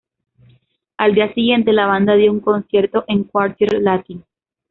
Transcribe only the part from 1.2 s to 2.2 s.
siguiente, la banda